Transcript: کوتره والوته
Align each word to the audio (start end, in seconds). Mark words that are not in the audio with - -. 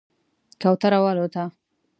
کوتره 0.61 0.99
والوته 1.03 1.43